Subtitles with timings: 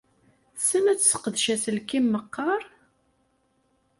[0.55, 2.61] Tessen ad tesseqdec aselkim meqqar?